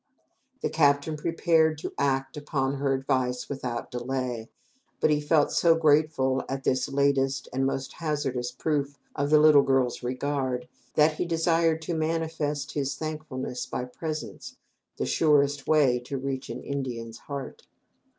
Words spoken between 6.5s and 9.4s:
this latest and most hazardous proof of the